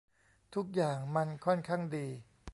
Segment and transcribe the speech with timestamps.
[0.55, 2.07] ทุกอย่างมันค่อนข้างดี